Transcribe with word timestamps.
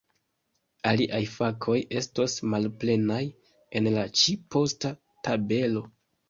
Iliaj 0.91 1.19
fakoj 1.33 1.75
estos 2.01 2.37
malplenaj 2.53 3.19
en 3.81 3.91
la 3.99 4.07
ĉi-posta 4.23 4.93
tabelo. 5.29 5.87